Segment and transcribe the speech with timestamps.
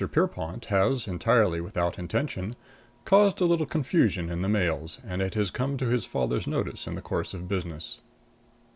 [0.11, 2.55] Pierrepont || has, entirely without || intention,
[3.05, 6.05] caused a little || confusion in the mails, || and it has come to his
[6.05, 7.99] || father's notice in the || course of business.